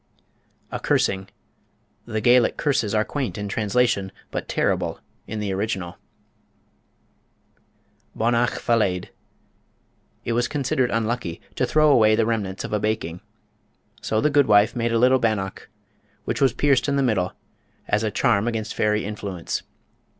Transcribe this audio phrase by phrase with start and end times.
[0.71, 1.29] A Cursing
[2.07, 5.99] The Gaelic curses are quaint in translation, but terrible in the original.
[8.17, 9.09] Bonnach Fallaidh.
[10.25, 13.21] It was considered unlucky to throw away the remnants of a baking.
[14.01, 15.69] So the good wife made a little bannock,
[16.25, 17.33] which was pierced in the middle,
[17.87, 19.61] as a charm against fairy influence.